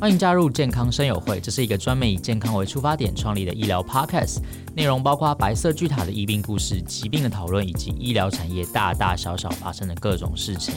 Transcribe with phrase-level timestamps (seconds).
[0.00, 4.38] 欢迎加入健康生友会，这是一个专门以健康为出发点创立的医疗 podcast，
[4.74, 10.74] 内容包括白色巨塔的医病故事、疾病的讨论，以及医疗产业大大小小发生的各种事情。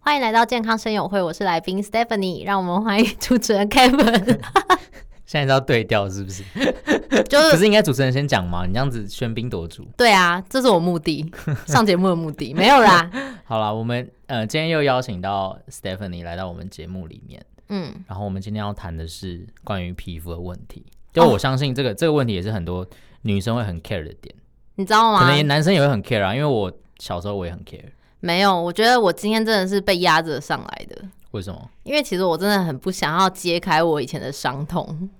[0.00, 4.40] 欢迎来到健康生友会，我是来宾 Stephanie，让我们欢迎主持人 Kevin。
[5.26, 6.42] 现在要对调是不是？
[7.28, 8.66] 就是不是应该主持人先讲吗？
[8.66, 9.86] 你这样子喧宾夺主。
[9.96, 11.24] 对啊，这是我目的，
[11.66, 13.10] 上节目的目的没有啦。
[13.44, 20.84] 好啦，我们呃今天又邀请到 Stephanie 来到我们节目里面，嗯，然后我们今天要谈的是关于皮肤的问题。
[21.12, 22.86] 就我相信这个、哦、这个问题也是很多
[23.22, 24.34] 女生会很 care 的点，
[24.74, 25.20] 你知道吗？
[25.20, 27.84] 可能男生也会很 care 啊，因为我小时候我也很 care。
[28.20, 31.02] 没有，我觉得我今天真的是被压着上来的。
[31.34, 31.68] 为什么？
[31.82, 35.10] 因为其实我真的很不想要揭开我以前的伤痛。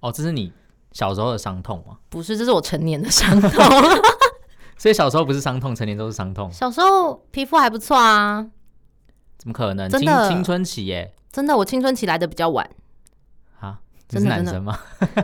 [0.00, 0.52] 哦，这是你
[0.92, 1.96] 小时候的伤痛吗？
[2.10, 3.50] 不是，这是我成年的伤痛。
[4.76, 6.52] 所以小时候不是伤痛，成年都是伤痛。
[6.52, 8.46] 小时候皮肤还不错啊。
[9.38, 9.88] 怎么可能？
[9.88, 11.14] 真的青，青春期耶？
[11.32, 12.68] 真的，我青春期来的比较晚。
[13.58, 13.80] 啊？
[14.10, 14.78] 你是男生吗？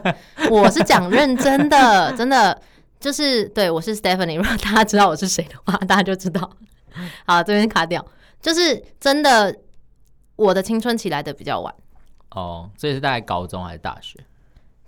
[0.50, 2.58] 我是讲认真的，真的
[2.98, 4.38] 就是对，我是 Stephanie。
[4.38, 6.50] 如果大家知道我是谁的话，大家就知道。
[7.26, 8.02] 好，这边卡掉。
[8.40, 9.54] 就是真的，
[10.40, 11.74] 我的青春期来的比较晚。
[12.30, 14.18] 哦，这是大概高中还是大学？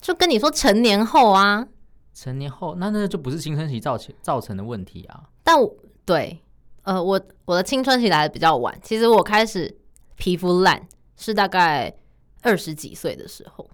[0.00, 1.66] 就跟你说，成年后啊，
[2.14, 5.24] 成年后那那就不是青春期造成造成的问题啊。
[5.44, 5.70] 但我
[6.06, 6.40] 对，
[6.84, 8.76] 呃，我我的青春期来的比较晚。
[8.82, 9.76] 其实我开始
[10.16, 11.94] 皮肤烂是大概
[12.40, 13.68] 二十几岁的时候。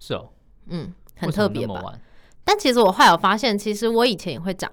[0.00, 0.28] 是哦，
[0.66, 1.98] 嗯，很特别吧？
[2.42, 4.68] 但其实我后来有发现，其实我以前也会长，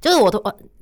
[0.00, 0.38] 就是我都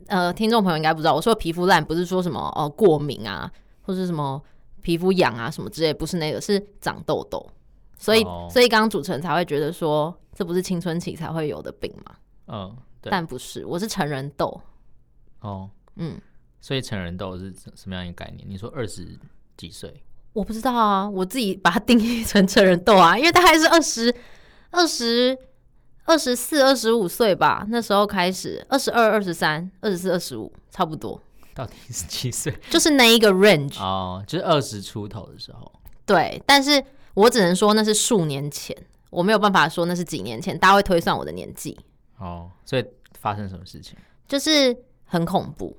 [0.09, 3.49] 呃，听众朋友应该不知道，我说皮肤烂不是说什么哦、呃、过敏啊，
[3.83, 4.43] 或是什么
[4.83, 7.45] 皮肤痒啊什么之类，不是那个，是长痘痘。
[7.99, 8.51] 所以，oh.
[8.51, 12.15] 所以刚刚主持人才会觉得说，这不是青春期才会有的病吗？
[12.47, 13.11] 嗯，oh, 对。
[13.11, 14.47] 但不是，我是成人痘。
[15.41, 15.69] 哦，oh.
[15.97, 16.19] 嗯，
[16.61, 18.49] 所以成人痘是什么样一个概念？
[18.49, 19.07] 你说二十
[19.57, 20.03] 几岁？
[20.33, 24.15] 我不知道啊，我自己把它定义成成人痘啊， 因为大概是二十
[24.71, 25.37] 二十
[26.05, 31.21] 二十四、二十五岁吧，那时候开始，二十二、二十三、二十四、二十五，差不多。
[31.55, 32.57] 到底是几岁？
[32.71, 35.73] 就是那一个 range 哦，oh, 就是二十出头的时候。
[36.07, 36.83] 对，但是。
[37.15, 38.75] 我只能说那是数年前，
[39.11, 41.77] 我没有办法说那是几年前，大家会推算我的年纪。
[42.19, 42.85] 哦，所以
[43.19, 43.97] 发生什么事情？
[44.29, 44.75] 就是
[45.05, 45.77] 很恐怖。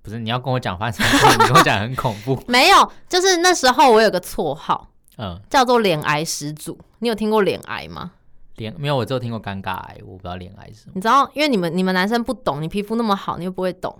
[0.00, 2.42] 不是，你要跟我讲发生什么事情，你跟我讲很恐怖。
[2.48, 6.76] 没有，就是那时候我有个绰号，嗯，叫做脸癌始祖。
[7.00, 8.12] 你有听过脸癌吗？
[8.56, 10.92] 脸没有，我只有听过尴尬癌，我不知道脸癌是什么。
[10.94, 13.94] 你知道，因为你们你们男生不懂，你皮肤那么好，你又不会懂。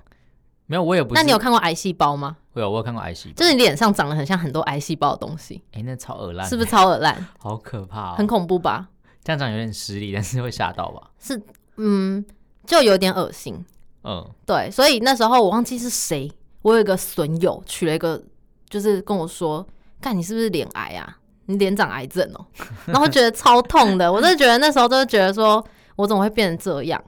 [0.66, 1.14] 没有，我也不。
[1.14, 2.36] 那你有看过癌细胞吗？
[2.52, 5.62] 我有，我有看过癌细胞，就是你脸上长得很像很多癌细胞的东西。
[5.72, 7.26] 哎、欸，那超恶烂，是不是超恶烂？
[7.38, 8.88] 好可怕、哦，很恐怖吧？
[9.22, 11.10] 这样讲有点失礼，但是会吓到吧？
[11.18, 11.40] 是，
[11.76, 12.24] 嗯，
[12.66, 13.64] 就有点恶心。
[14.04, 16.30] 嗯，对，所以那时候我忘记是谁，
[16.62, 18.22] 我有一个损友取了一个，
[18.68, 19.66] 就是跟我说
[20.00, 21.18] ：“看，你是不是脸癌啊？
[21.46, 22.46] 你脸长癌症哦。”
[22.86, 25.64] 然后觉得超痛的，我真的觉得那时候就是觉得说
[25.96, 27.02] 我怎么会变成这样。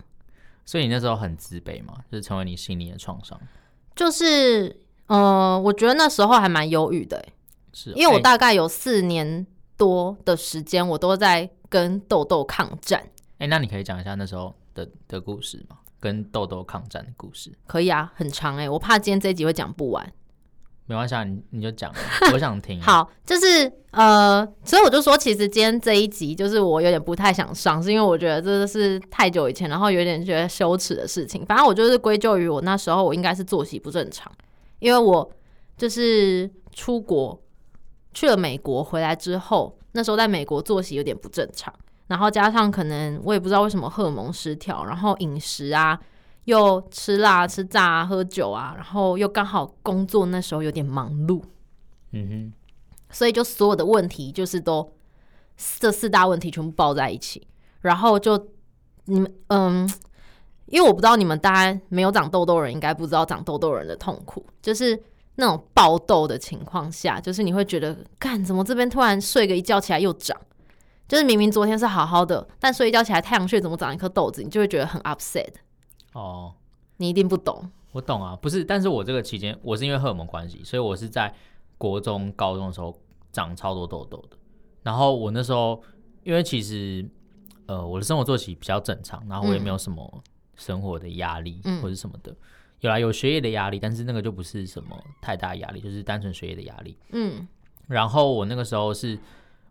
[0.69, 3.41] 所以你那时候很自卑嘛，就是成为你心理的创伤。
[3.97, 7.25] 就是，呃，我觉得那时候还蛮忧郁的，
[7.73, 9.47] 是，因为我大概有四年
[9.79, 13.01] 多的时间，我都在跟痘痘抗战。
[13.39, 15.79] 哎、欸，那你可以讲一下那时候的的故事吗？
[15.99, 17.51] 跟痘痘抗战的故事？
[17.67, 20.13] 可以啊，很长哎、欸，我怕今天这一集会讲不完。
[20.89, 21.93] 没关系啊，你你就讲，
[22.33, 22.81] 我想听。
[22.81, 31.45] 好，就是呃，所以我就说，其实今天这一集就是我有点不太想上，是因为我觉得这是太久以前，然后有点觉得羞耻的事情。
[31.45, 34.33] 反正我就是归咎于我那时候我应该是作息不正常，
[34.79, 35.31] 因为我
[35.77, 37.39] 就是出国
[38.15, 41.71] 去了美国回来之后，那时候在美国作息有点不正常，
[42.07, 46.01] 然后加上可能我也不知道为什么荷尔蒙失调，然后饮食啊。
[46.49, 51.43] 又吃辣、吃炸、喝酒啊，然后又刚好工作那时候有点忙碌，
[52.13, 52.53] 嗯哼，
[53.11, 54.95] 所以就所有的问题就是都
[55.79, 57.47] 这四大问题全部抱在一起，
[57.83, 58.49] 然后就
[59.05, 59.87] 你们嗯，
[60.65, 64.99] 因为我不知道你们大家没有长痘痘人应该不知道长痘痘人的痛苦，就是
[65.35, 70.35] 那种爆痘的情况下，就是你会觉得干怎么这边突然睡个一觉起来又长，
[71.07, 75.49] 就是明明昨天是好好的，但睡一觉起来太阳穴怎么长一颗痘子，你就会觉得很 upset。
[76.19, 76.53] 哦，
[76.97, 77.71] 你一定不懂。
[77.93, 81.33] 我懂啊，不是，但是我这个期间，我是因为荷尔蒙关系，所以我是在
[81.79, 82.95] 国中、高中的时候
[83.33, 84.37] 长超多痘痘的。
[84.83, 85.81] 然后我那时候，
[86.25, 87.09] 因为其实，
[87.67, 90.23] 呃，我的生活作息比较正常，然后我也没有什么
[90.57, 92.37] 生活的压力或者什么的，嗯、
[92.81, 96.97] 有啦，有学业的压力，但是那个就不是什么太大压力，就是单纯学业的压力。
[97.13, 97.47] 嗯，
[97.87, 99.19] 然后我那个时候是，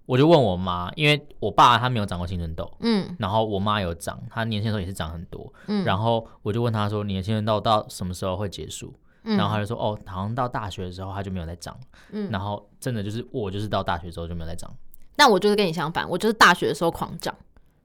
[0.08, 8.92] 我就问我妈，因为我爸他没有长过青春痘，嗯，然后我妈有长，她年轻的时候也是长很多，嗯，然后我就问她说，你的青春痘到什么时候会结束？
[9.24, 11.78] 然后她就说，哦，好像到大学的时候她就没有再长，
[12.12, 14.74] 嗯，然后真的就是我就是到大学之后就没有再长。
[15.18, 17.36] 那我就是跟你相反，我就是大学的时候狂长，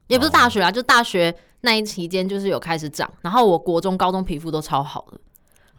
[0.07, 5.19] 也不是大学啊，哦、就大学那一期间就是有开始长，然后我国中、高中皮肤都超好的，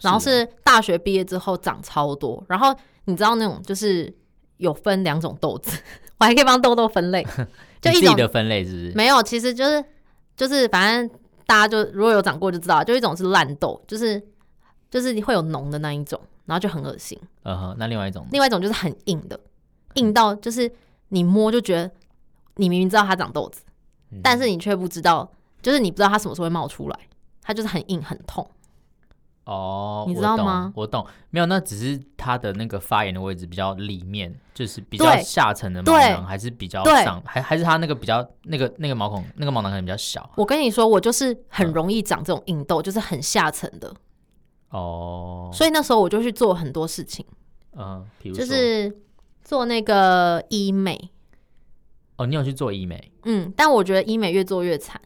[0.03, 2.75] 然后是大学毕业之后长超多，然后
[3.07, 4.15] 你知道那种就是
[4.59, 5.81] 有分两种痘子，
[6.19, 7.27] 我还可以帮痘痘分类，
[7.81, 8.93] 就一种的分类是不是？
[8.95, 9.85] 没有，其实就是
[10.37, 14.23] 就是反正大家就如果有长过就知道，就一种是烂痘，就是
[14.91, 17.19] 就是会有脓的那一种，然后就很恶心。
[17.43, 19.39] 嗯哼，那另外一种，另外一种就是很硬的，
[19.95, 20.71] 硬到就是。
[21.09, 21.89] 你摸就觉得，
[22.57, 23.61] 你明明知道它长豆子，
[24.11, 25.31] 嗯、但是你却不知道，
[25.63, 26.99] 就是你不知道它什么时候会冒出来，
[27.41, 28.45] 它就是很硬很痛。
[29.45, 30.73] 哦，你知道吗？
[30.75, 40.29] 我懂，我懂，没有，那只是他的那个发炎的位置比较里面，就是比较下层的毛囊，还是比较上，还还是他那个比较那个那个毛孔那个毛囊可能比较小。
[40.37, 43.95] 我跟你说，我就是很容易长这种硬痘，嗯、就是很下层的。
[44.71, 47.25] 哦，所以那时候我就去做很多事情，
[47.77, 49.01] 嗯，比如就是。
[49.45, 51.11] 做那个医美
[52.17, 53.13] 哦，你有去做医美？
[53.25, 54.99] 嗯，但我觉得医美越做越惨。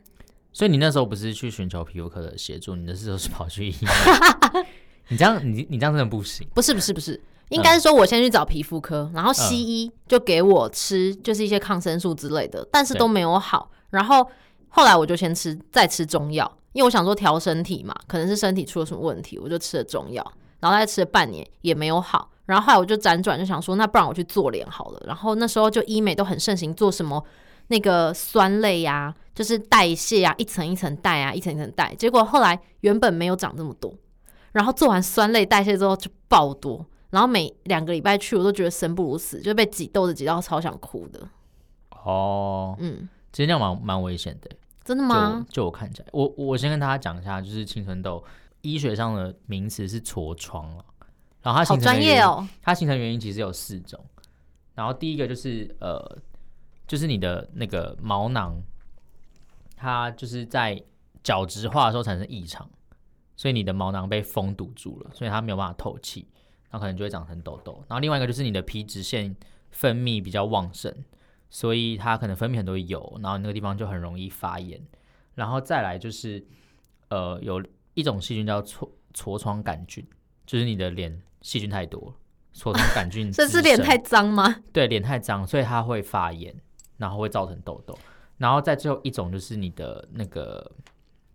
[0.53, 3.93] 所以你那时候不是去寻求皮肤科的协助，你的时候是跑去医院？
[5.09, 6.47] 你这样，你你这样真的不行。
[6.55, 7.19] 不是不是不是，
[7.49, 13.71] 应该是说我先去找皮肤科，嗯、然后西医就给我吃，就是一些抗生素之类的，但是都没有好。
[13.91, 14.29] 然后
[14.69, 22.31] 后来我就先吃，再吃中药，因为我想说调身体嘛，可能是身体出了什么问题，我就吃了中药，然后再吃了半年也没有好。
[22.45, 25.03] 然后后来我就辗转就想说，那不然我去做脸好了。
[25.07, 27.23] 然后那时候就医美都很盛行，做什么
[27.69, 31.95] 那个酸类呀、啊，就是代谢啊，一层一层代啊，一层一层代。
[31.95, 33.95] 结果后来原本没有长这么多，
[34.51, 36.85] 然后做完酸类代谢之后就爆多。
[37.11, 41.21] 然后每两个礼拜去，我都觉得生不如死，就被挤痘子挤到超想哭的。
[41.91, 44.51] 哦，嗯，其实那样蛮蛮危险的。
[44.85, 45.47] 真的吗？
[45.49, 48.21] 就，就我看起来，我我先跟大家讲一下，就是青春痘
[48.63, 50.85] 医学上的名词是痤疮了。
[51.43, 54.05] 然后它形成的原因，好专业哦，它形成原因其实有四种。
[54.75, 56.19] 然后第一个就是呃，
[56.89, 58.61] 就是你的那个毛囊，
[59.79, 60.83] 它就是在
[61.23, 62.69] 角质化的时候产生异常，
[63.37, 66.29] 所以你的毛囊被封堵住了，所以它没有办法透气，
[66.71, 67.83] 然后可能就会长成痘痘。
[67.89, 69.35] 然后另外一个就是你的皮脂腺
[69.71, 70.93] 分泌比较旺盛，
[71.49, 74.85] 所以它可能分泌很多油，然后那个地方就很容易发炎。
[75.35, 76.45] 然后再来就是
[77.09, 77.65] 呃，有
[77.95, 80.05] 一种细菌叫痤痤疮杆菌，
[80.45, 81.23] 就是你的脸。
[81.41, 82.13] 细菌太多，
[82.53, 83.31] 痤疮杆菌。
[83.33, 84.57] 这是脸太脏吗？
[84.73, 86.53] 对，脸太脏，所以它会发炎，
[86.97, 87.97] 然后会造成痘痘。
[88.39, 90.73] 然后再最后一种就是你的那个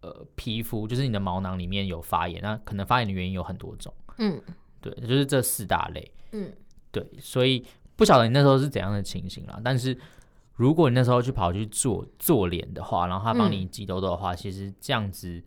[0.01, 3.93] 呃皮肤，就是你的毛囊里面有发炎，那可能发炎的原因有很多种。
[4.17, 4.41] 嗯，
[4.81, 6.11] 对，就是这四大类。
[6.31, 6.51] 嗯，
[6.91, 7.63] 对，所以
[7.95, 9.61] 不晓得你那时候是怎样的情形啦。
[9.63, 9.95] 但是
[10.55, 15.43] 如果你那时候去跑去做做脸的话，然后他帮你挤痘痘的话，嗯、其实这样子。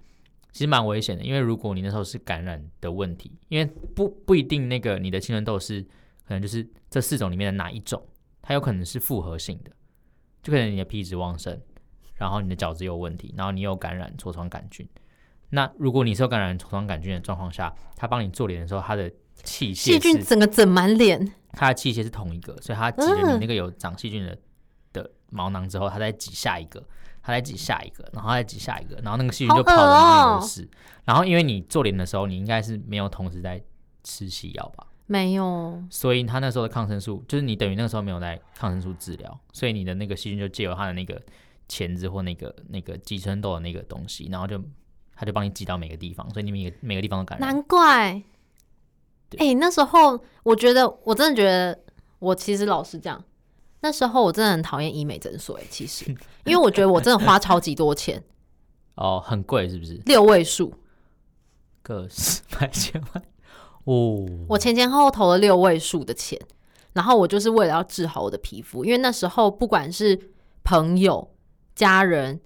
[0.53, 5.83] 其实蛮危险的，因为如果你那时候是感染的问题，因为不不一定那个你的青春痘是
[6.27, 8.03] 可能就是这四种里面的哪一种，
[8.41, 9.71] 它有可能是复合性的，
[10.47, 11.61] 就可能你的皮脂旺盛，
[12.15, 14.89] 然后你的角质有问题，然后你有感染痤疮杆菌。
[15.51, 19.11] 那如果你是有感染痤疮杆菌的状况下，他帮你做脸的时候，他的
[19.43, 24.39] 器械细菌整个整满脸，他的器械是同一个，所以他挤了你那个有长细菌的、嗯、
[24.93, 26.81] 的毛囊之后，他再挤下一个。
[27.23, 30.63] 他再挤下一个，然后再挤下一个，然后那个细菌就跑的满都是。
[30.63, 30.69] 哦、
[31.07, 33.61] 然后因为你做脸的时候，你应该是没有同时在
[34.05, 34.87] 吃西药吧？
[35.07, 35.83] 没有。
[35.91, 41.21] 所以他那时候的抗生素，就是你等于那个时候没有在抗生素治疗，所以你的那个细菌就借由他的那个
[41.69, 44.63] 钳子或那个那个寄生豆的那个东西，然后就
[45.15, 47.49] 他就帮你挤到每个地方，所以你每个每个地方都感染。
[47.49, 48.23] 难怪。
[49.39, 51.77] 哎、欸，那时候我觉得，我真的觉得，
[52.21, 53.23] 我其实老实讲。
[53.81, 56.05] 那时候我真的很讨厌医美诊所，哎，其实，
[56.45, 58.23] 因为我觉得我真的花超级多钱，
[58.97, 60.01] 哦，很贵是不是？
[60.07, 60.73] 六位数，
[61.83, 63.23] 个十百千万，
[63.87, 66.41] 哦，我前前后后投了六位数的钱，
[66.93, 70.19] 然后我就是为了要治好我的皮肤，因为那时候不管是
[70.63, 71.31] 朋友、
[71.75, 72.41] 家人、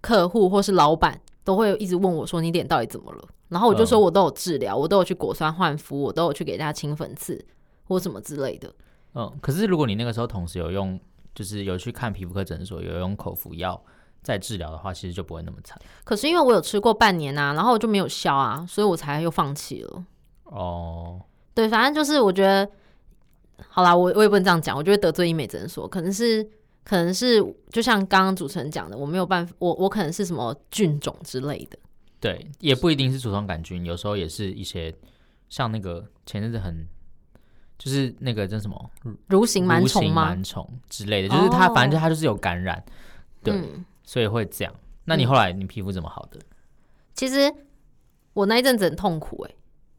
[0.00, 7.44] 客户或是老板，都会一直问我说：“你脸到底怎么了？”然后我就说：“我都有治疗，我都有去果酸焕肤，我都有去给大家清粉刺
[7.84, 8.72] 或什么之类的。”
[9.14, 11.00] 嗯，可是如果你那个时候同时有用，
[11.34, 13.82] 就是有去看皮肤科诊所，有用口服药
[14.22, 15.80] 在治疗的话，其实就不会那么惨。
[16.04, 20.04] 可是因为我有吃过半年啊，然后就没有消啊，所以我才又放弃了。
[20.46, 21.20] 哦，
[21.54, 22.68] 对，反正就是我觉得，
[23.68, 26.42] 好啦，我我也不能这样讲，我觉得得罪医美诊所，可能是
[26.84, 31.78] 可能是就像刚刚主持人讲的，我没有办法，我我可能是什么菌种之类的。
[32.20, 34.94] 对，也不一定是痤疮杆菌，有时候也是一些
[35.48, 36.86] 像那个前阵子很。
[37.78, 38.90] 就是那个叫什么
[39.28, 42.82] 蠕形螨虫螨虫之类的，就是它，反正就它就是有感染，哦、
[43.42, 44.74] 对、嗯，所以会这样。
[45.04, 46.40] 那你后来你皮肤怎么好的？
[47.12, 47.52] 其实
[48.32, 49.54] 我那一阵子很痛苦、欸，哎，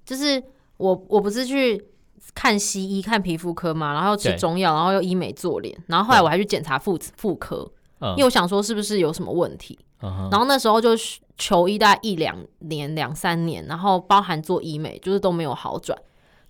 [0.07, 0.41] 就是
[0.77, 1.85] 我我不是去
[2.33, 9.77] 看西医看皮肤科嘛，然后吃中药，然后又医美做脸，然后后来我还去检查妇妇科，因为我想说是不是有什么问题。
[10.01, 10.91] 嗯、然后那时候就
[11.37, 15.97] 求医大概一两年两三年，然后包含做医美，就是都没有好转。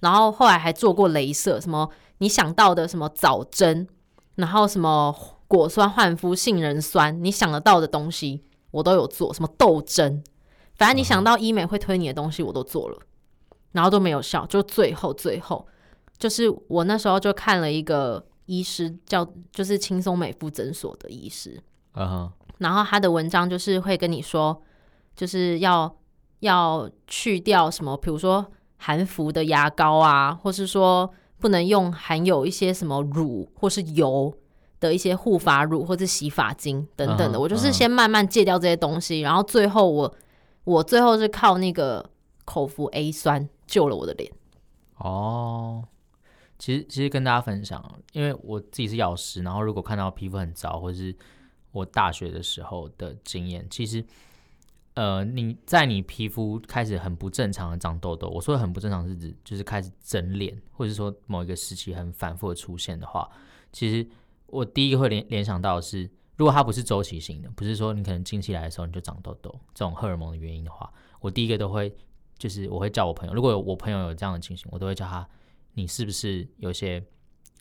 [0.02, 3.88] 然后后来还做过镭射，什么你想到的什么早针，
[4.36, 5.16] 然后什么
[5.48, 10.22] 果酸焕肤、杏仁酸，你想得到的东西我都有做，什么豆针，
[10.76, 12.98] 反正你想到医美会推你的东西我都做了，
[13.78, 14.46] 然后都没有效。
[14.48, 15.66] 就最后最后，
[16.18, 21.62] 就是我那时候就看了一个医师，叫就是轻松美肤诊所的医师，
[21.94, 24.62] 嗯，然后他的文章就是会跟你说，
[25.16, 25.96] 就是要
[26.40, 28.46] 要去掉什么，比如说。
[28.80, 34.32] 含氟的牙膏啊，或是说不能用含有一些什么乳或是油
[34.80, 39.24] 的一些护发乳或者洗发精等等的，uh -huh, 我就是先慢慢戒掉这些东西，uh -huh.
[39.24, 40.16] 然后最后我
[40.64, 42.08] 我最后是靠那个
[42.46, 44.32] 口服 A 酸救了我的脸。
[44.96, 45.88] 哦、
[46.58, 51.16] 其实其实跟大家分享，因为我自己是药师，然后如果看到皮肤很糟，或是
[51.72, 54.04] 我大学的时候的经验，其实。
[54.94, 63.30] 呃，你在你皮肤开始很不正常的长痘痘，我说的很不正常是指就是开始整脸，或者是说某一个时期很反复的出现的话，
[63.72, 64.10] 其实
[64.48, 71.96] 我第一个会联联想到的是，如果它不是周期性的，不是说你可能经期来的时候你就长痘痘这种荷尔蒙的原因的话，我第一个都会
[72.38, 75.28] 就是我会叫我朋友，如果有我朋友有这样的情形，我都会叫他，
[75.74, 77.04] 你是不是有些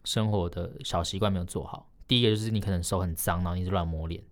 [0.04, 1.88] 生活的小习惯没有做好？
[2.06, 4.22] 第一个就是你可能手很脏，然后你一直乱摸脸，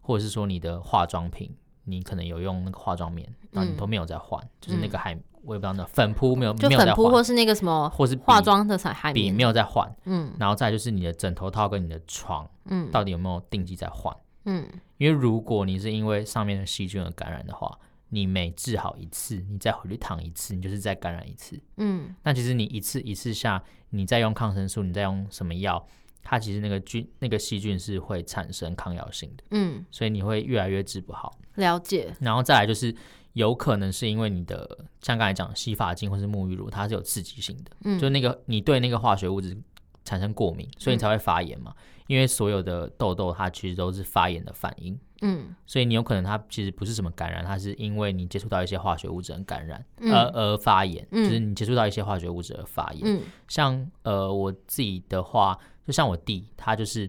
[0.00, 1.54] 或者是说你的化妆品。
[1.86, 25.84] 你可能有用那个化妆棉，然后你都没有在换、嗯，就是那个还我也不知道那粉扑没有，就粉扑或是那个什么，或是化妆的彩笔没有在换，嗯，然后再就是你的枕头套跟你的床，嗯，到底有没有定期在换，嗯，因为如果你是因为上面的细菌而感染的话，你每治好一次，你再回去躺一次，你就是再感染一次，嗯，那其实你一次一次下，你再用抗生素，你再用什么药？
[26.22, 31.38] 它其实那个菌、那个细菌是会产生抗药性的，嗯，所以你会越来越治不好。
[31.56, 32.14] 了解。
[32.18, 32.94] 然后再来就是，
[33.34, 34.66] 有可能是因为你的
[35.02, 39.54] 像刚才讲洗发精或是沐浴乳，它是有刺激性的，嗯，就那个你对那个化学物质
[40.02, 41.74] 产生过敏，所以你才会发炎嘛。
[41.76, 53.02] 嗯、因为所有的痘痘它其实都是发炎的反应，嗯，所以你有可能它其实不是什么感染，它是因为你接触到一些化学物质而感染，嗯、而而发炎，就是你接触到一些化学物质而发炎。
[53.04, 55.58] 嗯，像呃我自己的话。
[55.86, 57.06] 就像我弟，他就是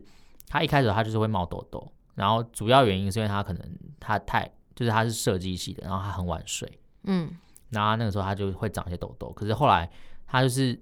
[0.50, 3.62] 他一开始他就是会冒痘痘，然后主要原因是因为他可能
[4.02, 4.46] 他太
[4.76, 6.70] 就是他是设计系的，然后他很晚睡，
[7.06, 7.32] 嗯，
[7.70, 9.90] 然后那个时候他就会长一些痘痘，可是后来
[10.28, 10.78] 他就是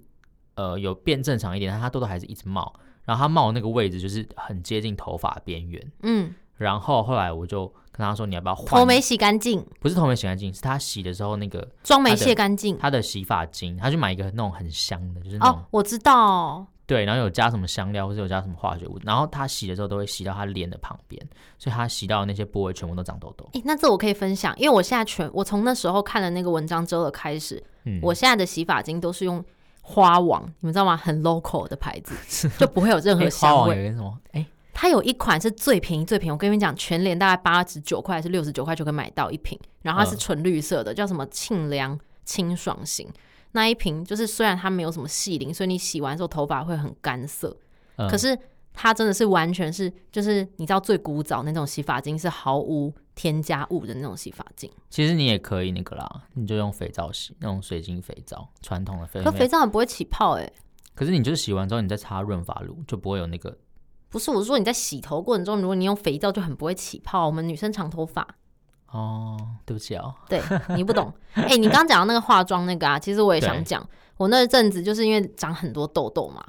[0.56, 2.74] 呃有变正常一点，但他痘痘还是一直冒，
[3.04, 8.66] 然后他冒的那个位置就是很接近头发边缘，嗯，然后后来我就跟他说，你要不要换？
[8.66, 9.64] 头没洗干净？
[9.80, 16.66] 不是头没洗干净，是他洗的时候那个妆没卸干净，他的洗发精，他去买一个那种很香的，就是那种哦，我知道。
[16.86, 21.18] 对，然后有加什么香料，或者有加什么化学物，然后他洗的时候都会洗到他脸的旁边，
[21.58, 23.48] 所以他洗到的那些部位全部都长痘痘。
[23.54, 29.42] 诶，那这我可以分享，因为我现在全我从那时候看了那个文章之后的开始，嗯，我现在的洗发精都是用
[29.80, 30.94] 花王，你们知道吗？
[30.94, 33.90] 很 local 的牌子， 就不会有任何香味。
[33.90, 34.18] 什么？
[34.32, 34.44] 诶，
[34.74, 43.08] 它有一款是最便宜最便宜，我跟你们讲，全脸大概八十九块还是六十九块就可以买到一瓶，然后它是纯绿色的，嗯，叫什么沁凉清爽型。
[43.52, 47.56] 那一瓶就是虽然它没有什么细鳞，所以你洗完之后头发会很干涩，
[47.96, 48.36] 嗯，可是
[48.72, 54.68] 它真的是完全是就是你知道最古早那种洗发精是毫无添加物的那种洗发精。
[54.90, 59.30] 其实你也可以那个啦，你就用肥皂洗，那种水晶肥皂，传统的肥皂。
[59.30, 60.52] 可肥皂很不会起泡哎，欸。
[60.96, 63.56] 可是你就是洗完之后你再擦润发乳就不会有那个。
[64.14, 67.26] 不是，我是说你在洗头过程中，如果你用肥皂就很不会起泡。
[67.26, 68.24] 我们女生长头发。
[68.86, 70.40] 哦，对不起哦，对
[70.76, 71.12] 你不懂。
[71.32, 73.84] 哎、欸，你刚刚讲到那个化妆那个啊，其实我也想讲，
[74.16, 76.40] 我那阵子就是因为长很多痘痘嘛，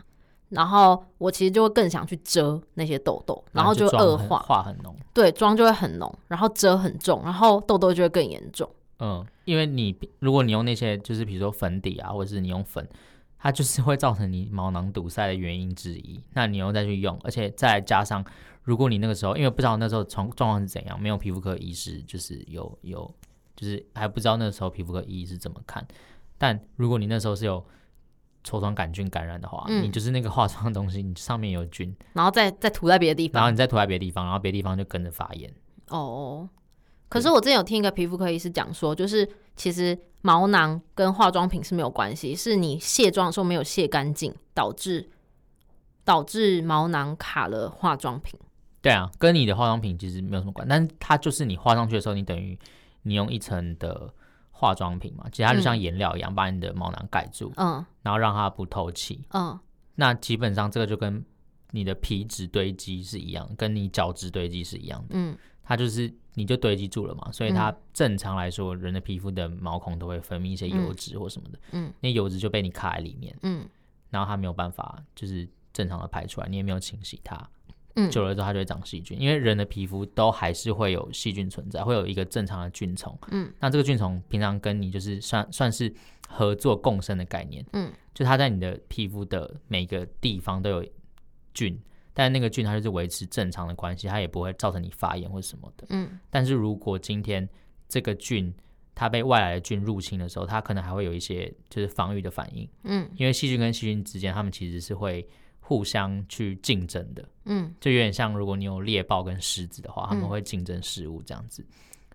[0.50, 8.70] 然后我其实就会更想去遮那些痘痘，然后就恶化，化很浓，对，妆就会很浓，然后遮很重，然后痘痘就会更严重。
[9.00, 12.88] 嗯，因为你如果你用那些就是比如说粉底啊，或者是你用粉，
[13.46, 16.20] 它就是会造成你毛囊堵塞的原因之一。
[16.34, 18.26] 那你又再去用，而且再加上。
[18.64, 23.14] 如果你那个时候，因为不知道那时候状状况是怎样，没有皮肤科医师，就是有有，
[23.56, 25.88] 就是还不知道那时候皮肤科医师是怎么看。
[26.40, 27.64] 但如果你那时候是有
[28.44, 35.54] 痤疮杆菌感染的话，嗯，你就是那个化妆的东西，你上面有菌，然后再再涂在别的地方，然后你再涂在别的地方，然后别的地方就跟着发炎。
[35.90, 36.50] 哦，
[37.08, 45.10] 可是我之前有听一个皮肤科医师讲说，就是其实毛囊跟化妆品是没有关系，是你卸妆的时候没有卸干净，导致
[46.04, 48.40] 导致毛囊卡了化妆品。
[48.82, 52.58] 对啊，跟你的化妆品其实没有什么关系，但是它就是你画上去的时候，你等于
[53.02, 54.14] 你用一层的
[54.52, 59.60] 化妆品嘛，其实它就像颜料一样，嗯、把你的毛囊盖住，嗯，然后让它不透气，嗯，
[59.96, 61.26] 那基本上这个就跟
[61.72, 65.36] 你的皮脂堆积是一样，跟你角质堆积是一样的，嗯，
[65.66, 73.68] 它就是你就堆积住了嘛，所以它正常来说，人的皮肤的毛孔都会分泌一些油脂或什么的，嗯，那油脂就被你卡在里面，嗯，
[74.10, 77.50] 然后它没有办法就是正常的排出来，你也没有清洗它，
[77.96, 85.94] 嗯，久了之后它就会长细菌，因为人的皮肤都还是会有细菌存在，会有一个正常的菌虫，嗯，那这个菌虫平常跟你就是算算是
[86.28, 90.86] 合作共生的概念，嗯，就它在你的皮肤的每个地方都有。
[91.56, 91.80] 菌，
[92.16, 95.86] 但那个菌它就是维持正常的关系，它也不会造成你发炎或什么的。
[95.90, 97.48] 嗯，但是如果今天
[97.90, 98.52] 这个菌
[98.96, 102.68] 它被外来的菌入侵的时候，它可能还会有一些就是防御的反应。
[102.84, 105.28] 嗯，因为细菌跟细菌之间，它们其实是会
[105.60, 107.30] 互相去竞争的。
[107.44, 111.68] 嗯，就有点像如果你有猎豹跟狮子的话，它们会竞争食物这样子。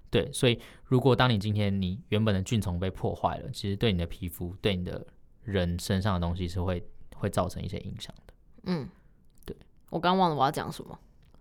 [0.09, 5.07] 对，所以如果当你今天你原本的菌丛被破坏了，其实对你的皮肤、对你的
[5.45, 6.83] 人身上的东西是会
[7.15, 8.35] 会造成一些影响的。
[8.63, 8.89] 嗯。
[9.91, 10.99] 我刚忘了我要讲什么。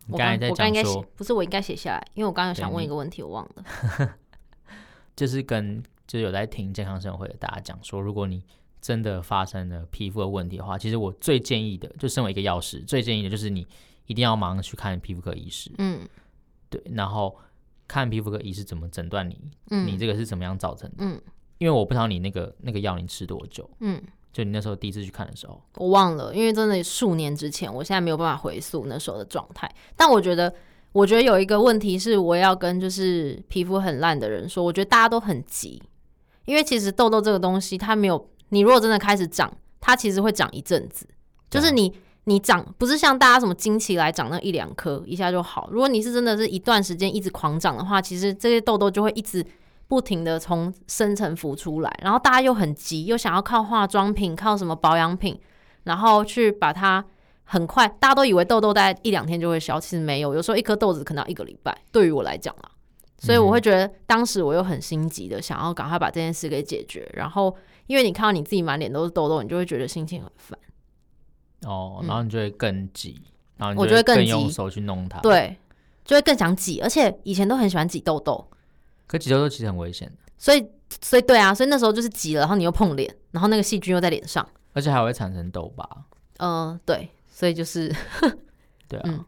[0.10, 4.15] 我刚才在讲说，我刚应该写，不是我应该写下来，因为我刚刚想问一个问题，我忘了。
[5.15, 8.44] 就是跟就是有在听健康生活会的大家讲说，如果你
[8.82, 13.68] 真的发生了皮肤的问题的话，其实我最建议的，就身为一个药师，最建议的就是你
[14.08, 15.72] 一定要马上去看皮肤科医师。
[15.77, 16.08] 嗯，
[16.72, 17.38] 对，然后
[17.88, 19.39] 看皮肤科医师怎么诊断你，
[19.70, 20.96] 嗯，你这个是怎么样造成的？
[21.00, 21.22] 嗯，
[21.60, 23.70] 因为我不知道你那个那个药你吃多久。
[23.82, 24.01] 嗯。
[24.32, 29.70] 就你那时候第一次去看的时候，我忘了，因为真的数年之前，我现在没有办法回溯那时候的状态。
[29.98, 30.54] 但我觉得，
[30.92, 35.82] 我觉得有一个问题是，我要跟就是皮肤很烂的人说，我觉得大家都很急，
[36.46, 41.08] 因为其实痘痘这个东西，它没有，你如果真的开始长，它其实会长一阵子，
[41.50, 41.92] 就是你
[42.26, 49.44] 你长不是像大家什么经期来长那一两颗一下就好，如果你是真的是一段时间一直狂长的话，其实这些痘痘就会一直。
[49.89, 55.38] 不停的从深层浮出来，然后大家又很急，又想要靠化妆品、靠什么保养品，
[55.84, 57.04] 然后去把它
[57.43, 57.88] 很快。
[57.99, 61.75] 大家都以为痘痘大概一两天就会消，其实没有，有时候一颗痘子可能要一个礼拜。
[61.91, 62.69] 对于我来讲啊，
[63.17, 67.10] 所以我会觉得当时我又很心急的想要赶快把这件事给解决。
[67.15, 67.56] 然后
[67.88, 70.60] 因为你看到你自己满脸都是痘痘，你就会觉得心情很烦。
[71.63, 73.19] 哦，然后你就会更急，
[73.58, 75.58] 然后你就会更用手去弄它，对，
[76.06, 78.47] 就会更想挤，而且以前都很喜欢挤痘痘。
[79.10, 80.63] 可挤痘痘其实很危险，所以
[81.02, 85.84] 所以对啊，所以那时候就是挤了，然后你又碰脸，然后那个细菌又在脸上，而且还会产生痘疤。
[86.38, 87.91] 嗯、呃，对，所以就是
[88.88, 89.26] 对啊。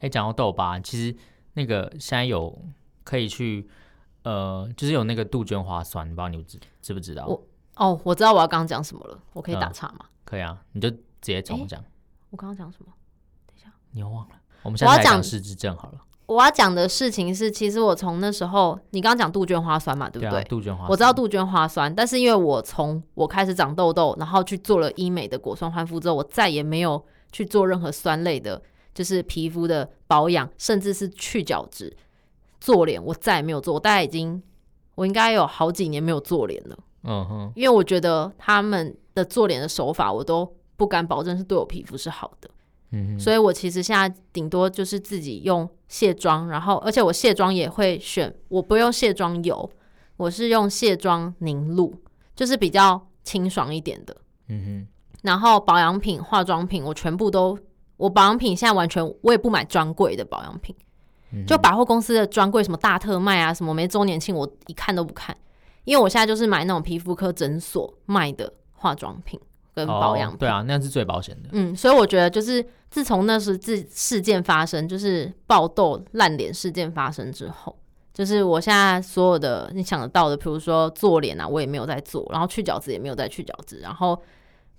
[0.00, 1.16] 哎、嗯，讲、欸、到痘疤，其实
[1.54, 2.62] 那个现在有
[3.02, 3.66] 可以去
[4.24, 7.26] 呃，就是有那个杜鹃花酸，不知道你知知不知道？
[7.26, 10.00] 我哦，我知道我要刚刚讲什么了，我可以打岔吗？
[10.02, 11.86] 嗯、可以啊，你就直接重讲、欸。
[12.28, 12.92] 我刚刚讲什么？
[13.46, 14.34] 等一下，你又忘了。
[14.62, 16.00] 我们现在讲失智症好了。
[16.26, 20.30] 我要讲的事情是，其实我从那时候，你刚刚讲杜鹃花酸嘛，对不对？
[20.30, 28.62] 对啊，杜鹃花酸，我知道杜鹃花酸，但是因为我从我开始长痘痘，然后去做了医美的果酸焕肤之后，我再也没有去做任何酸类的，
[28.94, 31.94] 就是皮肤的保养，甚至是去角质、
[32.60, 33.74] 做脸，我再也没有做。
[33.74, 34.42] 我大概已经，
[34.94, 36.78] 我应该有好几年没有做脸了。
[37.02, 42.48] 嗯哼，因为我觉得他们的做脸的手法，我都不敢保证是对我皮肤是好的。
[42.96, 49.68] 嗯，所以我其实现在顶多就是自己用卸妆，然后而且我卸妆也会选，我不用卸妆油，
[50.16, 51.92] 我是用卸妆凝露，
[52.36, 54.16] 就是比较清爽一点的。
[54.48, 54.86] 嗯哼，
[55.22, 57.58] 然后保养品、化妆品我全部都，
[57.96, 60.76] 我保养品现在完全我也不买专柜的保养品，
[61.46, 65.36] 就百货公司的专柜什么大特卖啊，什么没周年庆我一看都不看，
[65.82, 69.40] 因为我现在就是买那种皮肤科诊所卖的化妆品。
[69.74, 71.48] 跟保养、哦、对啊，那样是最保险的。
[71.52, 77.76] 嗯，所以我觉得就是自从那时自事件发生，就是爆痘烂脸事件发生之后，
[78.12, 84.20] 就是我现在所有的你想得到的，比如说做脸啊，我也没有在做，然后去角质也没有再去角质，然后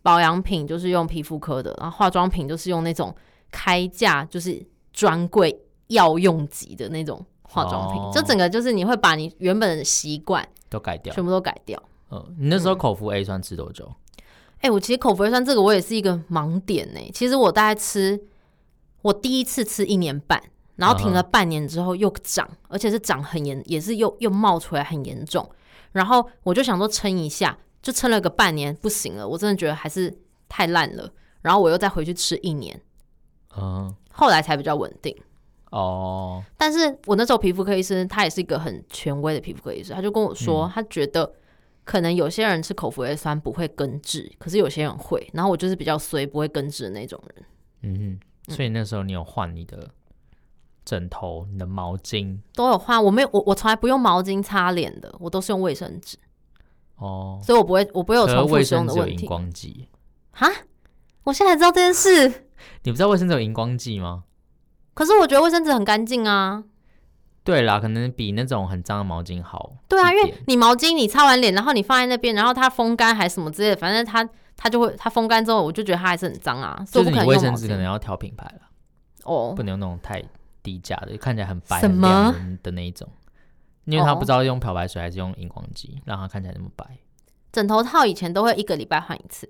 [0.01, 3.13] 保养品就是用皮肤科的，然后化妆品就是用那种
[3.51, 11.81] 开价就是专柜药用级的那种化妆品，就、哦、整个就是你会把你原本的习惯都改掉，全部都改掉。
[12.11, 13.91] 嗯，你那时候口服 A 酸吃多久？
[14.65, 16.99] 哎、欸，我其实口服酸这个我也是一个盲点呢。
[17.13, 18.19] 其实我大概吃，
[19.03, 20.41] 我第一次吃一年半，
[20.77, 25.47] 然后停了半年之后又长，而且是长很严，也是又又冒出来很严重。
[25.91, 30.11] 然后我就想说撑一下，就撑了个半年，不行了，我真的觉得还是
[30.49, 31.11] 太烂了。
[31.43, 32.81] 然后我又再回去吃一年，
[33.55, 35.15] 嗯，后来才比较稳定。
[35.69, 41.31] 哦，但是我那时候皮肤科医生他也是一个很权威的皮肤科医生，他就跟我说，他觉得
[41.85, 45.25] 可能有些人吃口服叶酸不会根治，可是有些人会。
[45.33, 47.45] 然后我就是比较衰，不会根治的那种人。
[47.83, 49.91] 嗯哼，所以那时候你有换你的
[50.83, 56.17] 枕头、你的毛巾都有换，我没有，我我从来不用毛巾擦脸的，我都是用卫生纸。
[56.97, 59.23] 哦，所以我不会，我不会有重复使用的问题。
[59.23, 59.87] 荧光剂
[60.31, 60.49] 哈，
[61.23, 62.45] 我现在才知道这件事。
[62.83, 64.23] 你不知道卫生纸有荧光剂吗？
[64.93, 66.63] 可是我觉得卫生纸很干净啊。
[67.45, 69.71] 对啦，可能比那种很脏的毛巾好。
[69.87, 74.27] 对啊，因为你毛巾你擦完脸，然后你放在那边，然后它风干还是什么之类的，反正它
[74.57, 76.83] 它就会它风干之后，我就觉得它还是很脏啊。
[76.85, 78.61] 所以你卫生纸可能要挑品牌了。
[79.23, 80.21] 哦，不能用那种太
[80.61, 83.07] 低价的，看起来很白很亮的那一种。
[83.85, 86.83] 因为他不知道用漂白水还是用荧光剂，让它看起来那么白。
[87.51, 89.47] 枕头套以前都会一个礼拜换一次。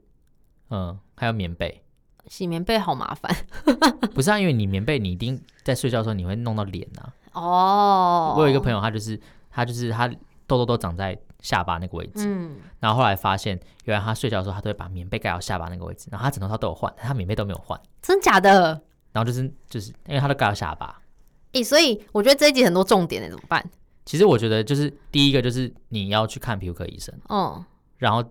[0.70, 1.82] 嗯，还有棉被，
[2.28, 3.34] 洗棉被好麻烦。
[4.14, 7.14] 不是啊，因为你棉被你一定在睡觉的时候你会弄到脸啊。
[7.36, 8.36] 哦。
[8.38, 9.20] 我有一个朋友，他就是
[9.52, 10.08] 他就是他
[10.48, 12.28] 痘痘都长在下巴那个位置。
[12.28, 12.58] 嗯。
[12.80, 17.80] 然后后来发现，原来他睡觉的时候他都会把棉被盖到下巴那个位置，然后他枕头套都有换，他棉被都没有换。
[18.02, 18.82] 真假的？
[19.12, 21.02] 然后就是就是因为他都盖到下巴。
[21.54, 23.64] 诶、欸，所以我觉得这一集很多重点呢，怎么办？
[24.06, 27.66] 其实我觉得就是第一个就是你要去看皮肤科医生，哦，
[27.98, 28.24] 然后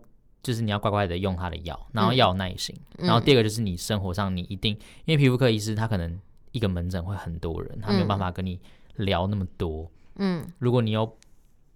[0.43, 4.73] 就是你要乖乖的用他的药，然后要有耐心，嗯、然后第二个就是你生活上你一定，
[5.05, 6.17] 因为皮肤科医师他可能
[6.53, 8.61] 一个门诊会很多人，他没有办法跟你
[8.96, 11.18] 聊那么多，嗯，如果你又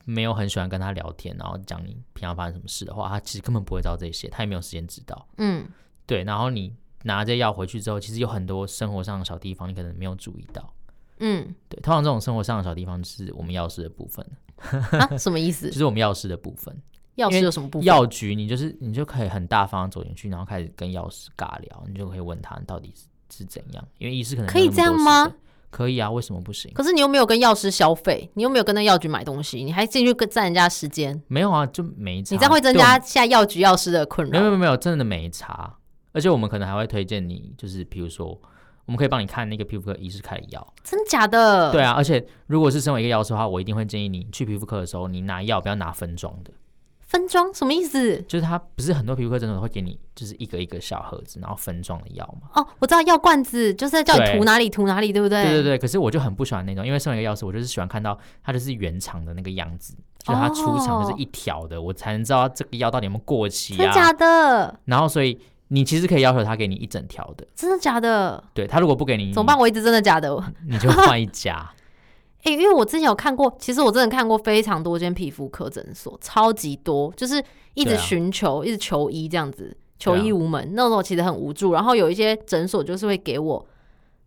[0.05, 5.67] 没有很喜欢跟他聊天，然后讲你平常发生什么事的话，他其实根本不会知道这些，他也没有时间知道，嗯，
[6.07, 10.73] 对，然后你拿着药回去之后，其实有很多生活上的小地方你可能没有注意到。
[11.21, 14.25] 嗯，对，通常这种生活上的小地方就是我们药师的部分。
[14.93, 15.67] 啊，什么意思？
[15.71, 16.75] 就是我们药师的部分。
[17.17, 17.87] 药师有什么部分？
[17.87, 23.07] 药局，你就是你就可以很大方走进去，然后开始跟药师尬聊，你就可以问他到底是
[23.39, 23.89] 是怎样。
[23.99, 25.33] 因为医师可能可以这样吗？
[25.71, 26.73] 可以啊，为什么不行？
[26.75, 31.23] 可是你又没有跟药师消费，你又没有跟那药局买东西，你还进去跟占人家时间？
[31.29, 32.35] 没有啊，就没差。
[32.35, 34.31] 你这样会增加现在药局药师的困扰。
[34.31, 35.77] 没有没有没有，真的没差。
[36.13, 38.41] 而且我们可能还会推荐你，就是比如说。
[38.87, 41.71] 我们可以帮你看那个皮肤科医师开的药，真假的？
[41.71, 46.51] 对啊，而且如果是身为一个药师的话，我一定会建议你去皮肤科的时候，你拿药不要拿分装的。
[47.09, 48.23] 分装什么意思？
[48.29, 52.49] 就是它不是很多皮肤科诊所会给你就是一个一个小盒子，然后分装的药吗？
[52.55, 55.43] 哦，我知道药罐子就是在叫你涂哪里涂哪里，对不对？
[55.43, 55.79] 对对对。
[55.79, 63.79] 可是我就很不喜欢那种，因为身为一个药师，我就是喜欢看到它就是原厂的那个样子，就是它出厂就是一条的，哦，我才能知道这个药到底有没有过期啊？
[63.85, 64.79] 真假的？
[64.85, 65.41] 然后所以。
[65.71, 68.43] 你其实可以要求他给你一整条的，真的假的？
[68.55, 69.59] 对，他如果不给你，怎么办？
[69.59, 70.35] 我一直真的假的，
[70.67, 71.71] 你就换一家。
[72.45, 77.43] 哎、欸，因为我之前有看过，其实我真的看过非常多间皮肤科诊所，超级多，就是
[77.75, 81.73] 一直寻求、啊，一直求医这样子，求医无门，啊、那种其实很无助。
[81.73, 83.67] 然后有一些诊所就是会给我，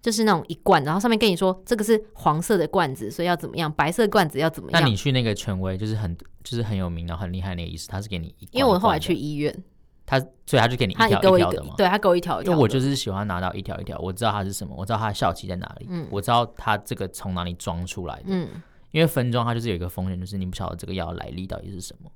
[0.01, 3.71] 就是那种一罐，然后上面跟你说这个是黄色的罐子，所以要怎么样？
[3.71, 4.81] 白色罐子要怎么样？
[4.81, 9.63] 那你去那个权威，就是很就是很有名然后很厉害那个医师，他是给你一罐罐，因为我后来去医院。
[10.11, 12.51] 他所以他就给你一条一条的嘛，对，他给我一条一条。
[12.51, 18.49] 因为我就是喜欢拿到一条一条，我知道它是什么，我知道它的效期在哪里，嗯，我知道它这个从哪里装出来的，嗯，
[18.91, 22.11] 因为分装它就是有一个风险，就是你不晓得这个药来历到底是什么，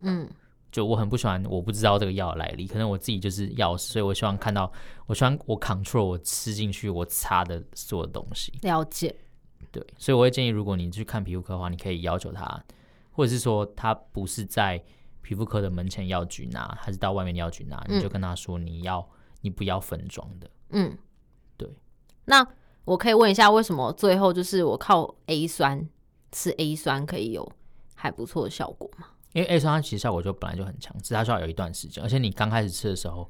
[0.00, 0.28] 嗯，
[0.72, 4.72] 就我很不喜欢我不知道这个药来历，可能我自己就是药师，所以我希望看到，
[5.06, 9.14] 我希望我 control 我吃进去我擦的所有东西，了解，
[9.70, 12.60] 对，所以我会建议，如果你去看皮肤科的话，你可以要求他，
[13.12, 14.82] 或者是说他不是在。
[15.28, 17.84] 皮肤科的门前药局拿，还是到外面药局拿？
[17.86, 19.06] 你就跟他说你要，嗯、
[19.42, 20.50] 你不要分装的。
[20.70, 20.96] 嗯，
[21.58, 21.68] 对。
[22.24, 22.46] 那
[22.86, 25.86] 我可以问一下，为什么最后就是我靠 A 酸
[26.32, 27.46] 吃 A 酸可以有
[27.94, 29.08] 还不错的效果吗？
[29.34, 33.28] 因为 A 酸它其实效果就本来就很强，只是它需要有一段时间，而且你刚开始吃的时候。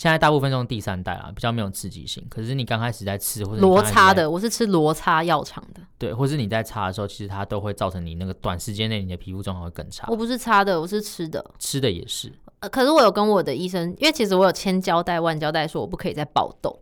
[0.00, 2.26] 现在大部分用第三代啊，比较没有刺激性。
[2.30, 5.82] 可是你刚开始在吃或者罗擦的，我是吃罗擦药厂的。
[5.98, 10.06] 对，或是你在擦的时候，其实它都会造成你那个短时间内你的皮肤状况会更差。
[10.08, 11.44] 我不是擦的，我是吃的。
[11.58, 12.32] 吃的也是。
[12.60, 16.74] 呃，可是我有跟我的医生，因为其实我有千交代万交代，说我不可以再爆痘。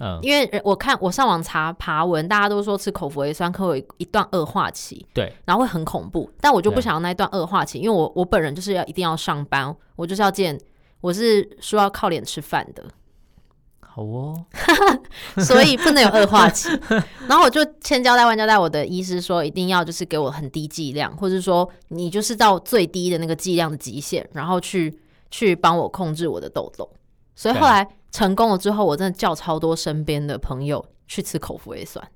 [0.00, 0.18] 嗯。
[0.20, 5.06] 因为我看我上网查爬文，大家都说吃口服 A 酸可有一段恶化期。
[5.14, 5.32] 对。
[5.46, 10.60] 然后会很恐怖，但我就不想要那一段恶化期，因为我我本人就是要一定要上班，我就是要见，
[11.00, 12.84] 我是说要靠脸吃饭的。
[13.80, 14.46] 好哦，
[15.42, 16.68] 所以不能有恶化期。
[17.26, 26.88] 然后我就千交代万交代，我的医师说一定要就是给我很低剂量，或者说你就是到最低的那个剂量的极限，然后去去帮我控制我的痘痘。
[27.34, 32.08] 所以后来成功了之后，我真的叫超多身边的朋友去吃口服 A 酸。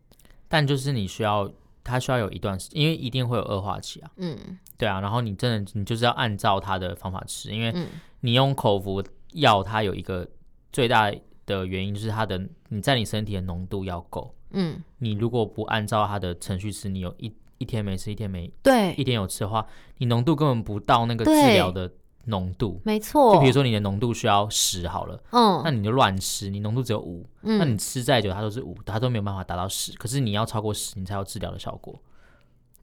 [0.49, 1.51] 但就是你需要，
[1.83, 4.11] 它需要有一段时间，因为一定会有恶化期啊。
[4.19, 4.37] 嗯，
[4.79, 5.01] 对啊。
[5.01, 7.75] 然后你真的你就是要按照它的方法吃，因为
[8.23, 9.05] 你用口服
[9.35, 10.27] 药，它有一个
[10.73, 11.13] 最大
[11.47, 11.67] 的。
[11.67, 14.35] 原因就是它的你在你身体的浓度要够。
[14.53, 19.67] 嗯，你如果不按照它的程序吃，你有一一天没吃，一天没对，一天有吃的话，
[19.99, 21.91] 你浓度根本不到那个治疗的
[22.27, 22.81] 浓度。
[22.85, 29.93] 没错，就比如说你的浓度需要十好了，嗯，那你就乱吃，你浓度只有五，嗯，那你吃再久它都是五，它都没有办法达到十。
[29.93, 31.99] 可是你要超过十，你才有治疗的效果。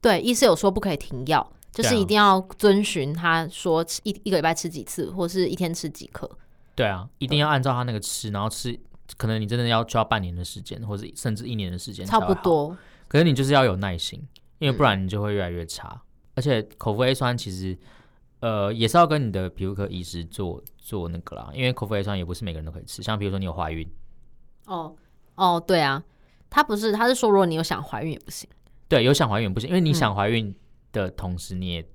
[0.00, 6.28] 对，医师有说不可以停药，就是一定要遵循他说吃一一个礼拜吃几次，或是一天吃几颗。
[6.74, 8.78] 对啊，一定要按照他那个吃，然后吃，
[9.16, 12.76] 可能你真的要需要半年的时间，或者甚至一年的时间，差不多。
[13.06, 14.20] 可是你就是要有耐心，
[14.58, 15.88] 因为不然你就会越来越差。
[15.88, 16.00] 嗯、
[16.36, 17.76] 而且口服 A 酸其实，
[18.40, 23.02] 呃，也是要跟你的皮肤科医师做做那个啦，因为口服 A 酸也不是每个人都可以吃。
[23.02, 23.86] 像比如说你有怀孕，
[24.66, 24.94] 哦
[25.34, 26.02] 哦，对啊，
[26.48, 28.48] 他不是，他是说如果你有想怀孕也不行。
[28.88, 30.54] 对，有想怀孕也不行，因为你想怀孕
[30.92, 31.86] 的同时，你也、嗯、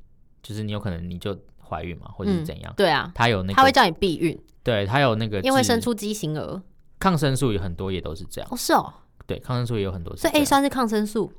[0.44, 2.74] 就是你有可能你就怀孕嘛，或者是怎样？
[2.74, 4.40] 嗯、对啊，他有那个，他会叫你避孕。
[4.64, 6.60] 对，它有那个，因为生出畸形儿，
[6.98, 8.50] 抗生素有很多也都是这样。
[8.52, 8.92] 哦，是哦，
[9.28, 10.24] 对，抗生素也有很多是。
[10.24, 11.32] 所以 A 酸是抗生素？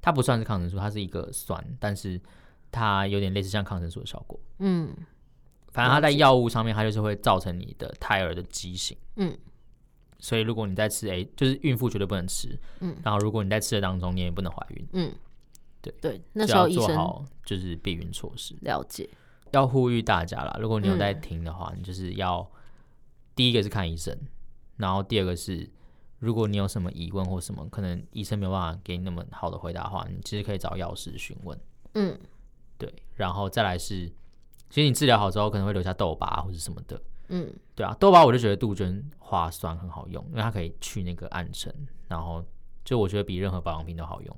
[0.00, 2.20] 它不算是抗生素，它是一个酸，但是
[2.70, 4.38] 它有点类似像抗生素的效果。
[4.60, 4.94] 嗯，
[5.72, 8.96] 反正它在药物上面，它就是会造成你的胎儿的畸形。
[9.16, 9.36] 嗯，
[10.20, 12.56] 所以如果你在吃 A，就是孕妇绝对不能吃。
[12.78, 14.88] 嗯，然后如果你在吃的当中，你也不能怀孕。
[14.92, 15.12] 嗯，
[15.82, 18.54] 对对，那时候医生做好就是避孕措施。
[18.62, 19.08] 了解，
[19.52, 22.50] 要呼吁大家啦，如果你有在听的话，嗯、你就是要。
[23.36, 24.14] 第一个是看医生，
[24.76, 25.66] 然后第二个是，
[26.18, 31.58] 如果你有什么疑问或什么，可能医生没有办法给你那么好的回答的话，你其实可以找药师询问。
[31.94, 32.18] 嗯，
[32.76, 34.06] 对，然后再来是，
[34.68, 37.00] 其实你治疗好之后可能会留下痘疤或者什么的。
[37.28, 41.74] 嗯，对啊，痘疤我就觉得杜鹃花酸很好用，因为它可以去那个暗沉，
[42.08, 42.44] 然后
[42.84, 44.36] 就我觉得比任何保养品都好用。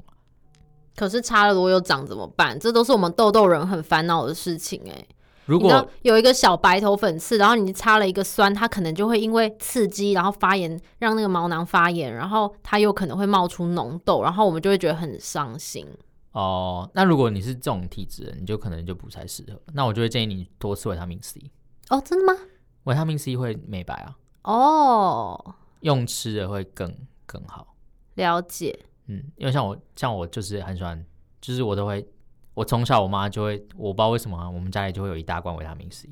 [0.97, 2.59] 可是擦了如果有长怎么办？
[2.59, 5.09] 这都是我们痘痘人很烦恼的事情哎、欸。
[5.47, 15.85] 如果有一个小白头粉刺，然后你擦了一个酸，它可能就会因为刺激，然后发炎，让那个毛囊发炎，然后它有可能会冒出脓痘，然后我们就会觉得很伤心。
[16.31, 19.61] 哦，那如果你是这种体质的，你就可能就不太适合。
[19.75, 21.51] 那我就会建议你多吃维他命 C。
[21.89, 22.39] 哦，真的吗？
[22.85, 24.17] 维他命 C 会美白啊。
[24.45, 27.75] 哦，用吃的会更更好。
[28.15, 28.79] 了解。
[29.07, 31.05] 嗯，因为像我，像我就是很喜欢，
[31.41, 32.07] 就是我都会。
[32.55, 36.11] 我从小我妈就会，我不知道为什么啊，我们家里就会有一大罐维他命 C，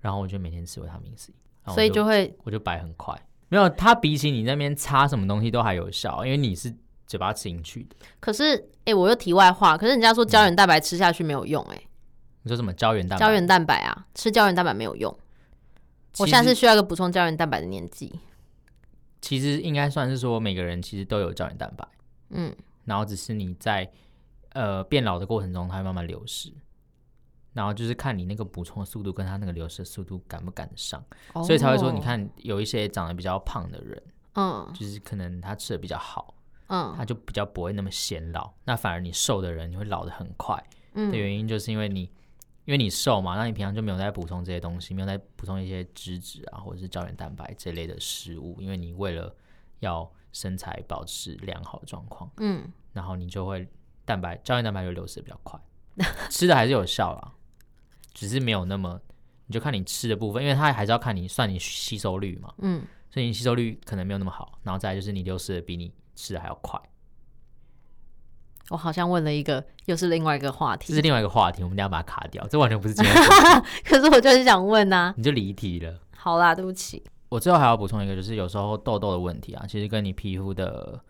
[0.00, 1.32] 然后我就每天吃维他命 C，
[1.66, 3.20] 所以就会我就白很快。
[3.48, 6.72] 没有，它比起你那边擦什么东西都还有效，因为你是
[7.08, 7.96] 嘴巴吃进去的。
[8.20, 11.88] 可是，哎、欸，我又题外话，可是人家说胶原蛋白吃下去没有用、欸，哎、嗯，
[12.42, 13.26] 你说什么胶原蛋白？
[13.26, 15.12] 胶原蛋白啊，吃胶原蛋白没有用。
[16.18, 18.20] 我现在是需要一个补充胶原蛋白的年纪。
[19.20, 21.84] 其实应该算是说每个人其实都有胶原蛋白，
[22.30, 23.90] 嗯，然后只是你在。
[24.52, 26.50] 呃，变老的过程中，它会慢慢流失，
[27.52, 36.34] 然后就是看你那个补充的速度跟它那个流失的速度赶不赶得上，哦、所以才会说，你看有一些长得比较胖的人，嗯，就是可能他吃的比较好，
[36.68, 38.50] 嗯，他就比较不会那么显老。
[38.64, 40.60] 那反而你瘦的人，你会老的很快，
[40.94, 42.00] 嗯，的原因就是因为你，
[42.64, 49.32] 因为你瘦嘛，那你平常就没有在补充这些东西，没有在补充一些脂质啊，或者是胶原蛋白这类的食物，因为你为了
[49.80, 53.66] 要身材保持良好的状况，嗯，然后你就会。
[54.04, 55.60] 蛋白胶原蛋白就流失的比较快，
[56.32, 57.32] 吃的还是有效啦，
[58.14, 58.98] 只是没有那么，
[59.44, 66.80] 你就看你吃的部分，因为它还是要看你算你吸收率嘛，嗯，所以你吸收率可能没有那么好，然后再来就是你流失的比你吃的还要快。
[68.70, 73.14] 我好像问了一个，又是另外一个话题，这是另外一个话题，我们等下把它卡掉，这完全不是今天。
[73.84, 76.00] 可是我就是想问啊，你就离题了。
[76.16, 77.04] 好啦，对不起。
[77.28, 81.00] 我最后还要补充一个，就是有时候痘痘的问题啊，其实跟你皮肤的，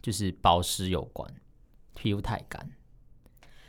[0.00, 1.32] 就是保湿有关。
[1.94, 2.66] 皮肤太干，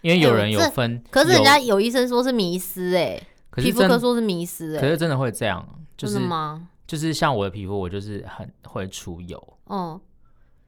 [0.02, 3.22] 因为有人有分，欸、可是人家有医生说是迷失哎，
[3.58, 6.70] 皮肤科说是迷失哎，可是真的会这样，就是吗？
[6.88, 10.00] 就是像我的皮肤，我就是很会出油，嗯，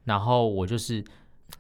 [0.04, 1.04] 然后我就是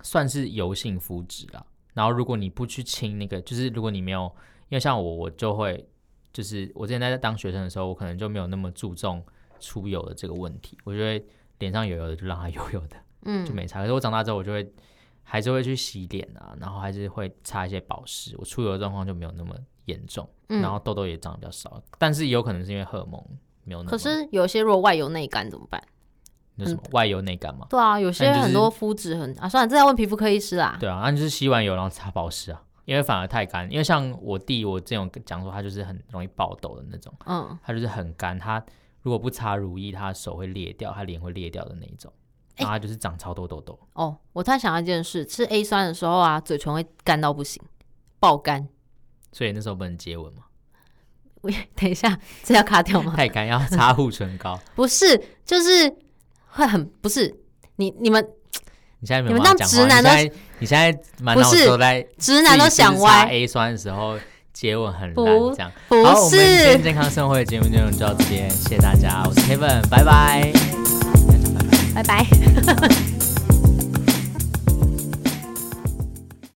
[0.01, 1.65] 算是油性肤质啦。
[1.93, 4.23] 然后如果你不去清那个，就是如果你没有，
[4.67, 5.87] 因为像我，我就会
[6.33, 9.23] 就是我之前在当学生的时候，我可能就没有那么注重
[9.65, 11.25] 出油的这个问题，我就会
[11.59, 13.81] 脸上油油的就让它油油的，嗯，就没擦。
[13.81, 14.71] 可是我长大之后，我就会。
[15.27, 18.35] 还是会去洗脸啊，然后还是会擦一些保湿。
[18.37, 21.81] 我出油的状况就没有那么严重，嗯，然后痘痘也长得比较少。
[21.97, 23.19] 但是也有可能是因为荷尔蒙
[23.63, 23.89] 没有那么。
[23.89, 25.83] 可是有些如果外油内干怎么办？
[26.53, 27.65] 那什么外油内干嘛？
[27.71, 30.77] 对啊，有些很多肤质很啊，算了，这要问皮肤科医师啦。
[30.79, 33.67] 对啊，那就是洗完油然后擦保湿啊，因为反而太干。
[33.71, 38.63] 因为像我弟，我这种讲说他就是很容易爆痘的那种，嗯，他就是很干，他
[39.05, 42.11] 如果不擦乳液，他手会裂掉，他脸会裂掉的那一种。
[42.57, 44.17] 然后他就是长超多痘痘哦！
[44.33, 47.61] 我突然想到一件事，吃 A 酸的时候啊，嘴唇会干到不行，
[48.19, 48.67] 爆干。
[49.31, 50.45] 所以那时候不能接吻吗？
[51.41, 53.13] 喂，等一下，这要卡掉吗？
[53.17, 54.59] 太干要擦护唇膏？
[54.73, 55.95] 不是，就是
[56.47, 57.31] 会很不是
[57.75, 58.27] 你你们，
[59.01, 60.09] 你现在没有你们当直男都，
[60.57, 63.27] 你现在满脑都在直男都想歪。
[63.29, 64.17] A 酸的时候
[64.55, 66.03] 接吻很烂，这样不是。
[66.05, 70.51] 好，我们今天健康生活的节目内容就到这边，谢谢大家，我是 Kevin，拜拜，
[71.93, 73.14] 拜拜。